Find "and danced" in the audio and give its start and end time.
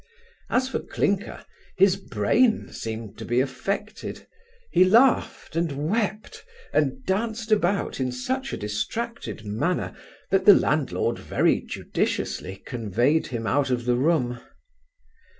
6.73-7.51